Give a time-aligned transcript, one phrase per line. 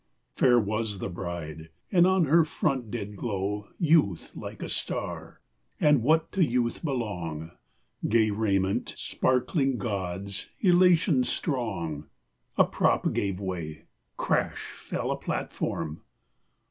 [0.35, 5.41] Fair was the bride, and on her front did glow Youth like a star;
[5.79, 7.51] and what to youth belong,
[8.09, 12.07] Gay raiment sparkling gauds, elation strong.
[12.57, 13.83] A prop gave way!
[14.17, 16.01] crash fell a platform!